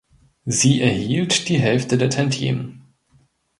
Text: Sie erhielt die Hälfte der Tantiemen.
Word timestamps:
Sie 0.47 0.81
erhielt 0.81 1.47
die 1.47 1.59
Hälfte 1.59 1.95
der 1.95 2.09
Tantiemen. 2.09 2.81